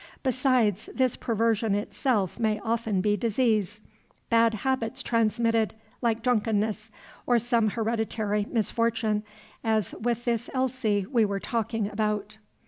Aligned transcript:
Besides, 0.23 0.89
this 0.95 1.15
perversion 1.15 1.75
itself 1.75 2.39
may 2.39 2.59
often 2.61 3.01
be 3.01 3.15
disease, 3.15 3.81
bad 4.31 4.55
habits 4.55 5.03
transmitted, 5.03 5.75
like 6.01 6.23
drunkenness, 6.23 6.89
or 7.27 7.37
some 7.37 7.69
hereditary 7.69 8.47
misfortune, 8.49 9.21
as 9.63 9.93
with 9.99 10.25
this 10.25 10.49
Elsie 10.55 11.05
we 11.05 11.23
were 11.23 11.39
talking 11.39 11.87
about." 11.87 12.39